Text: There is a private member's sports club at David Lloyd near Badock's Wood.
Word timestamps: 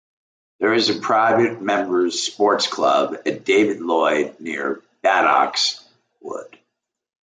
There 0.59 0.73
is 0.73 0.89
a 0.89 0.99
private 0.99 1.61
member's 1.61 2.23
sports 2.23 2.65
club 2.65 3.17
at 3.27 3.45
David 3.45 3.81
Lloyd 3.81 4.39
near 4.39 4.81
Badock's 5.03 5.87
Wood. 6.21 6.57